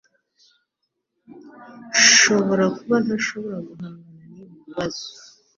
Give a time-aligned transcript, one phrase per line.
[2.09, 5.05] Nshobora kuba ntashobora guhangana nibi bibazo